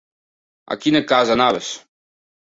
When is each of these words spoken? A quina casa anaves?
A 0.75 0.77
quina 0.85 1.01
casa 1.11 1.35
anaves? 1.35 1.69